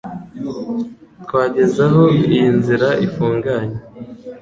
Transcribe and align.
Twageze 1.23 1.79
aho 1.87 2.03
iyi 2.19 2.41
nzira 2.57 2.89
ifunganye 3.07 3.77